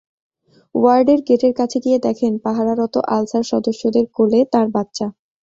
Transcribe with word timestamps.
ওয়ার্ডের 0.75 1.19
গেটের 1.27 1.53
কাছে 1.59 1.77
গিয়ে 1.85 1.99
দেখেন 1.99 2.33
পাহারারত 2.45 2.95
আনসার 3.15 3.43
সদস্যের 3.51 4.05
কোলে 4.15 4.39
তাঁর 4.53 4.67
বাচ্চা। 4.75 5.05